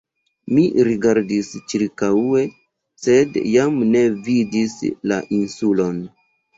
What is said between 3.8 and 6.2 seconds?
ne vidis la Insulon.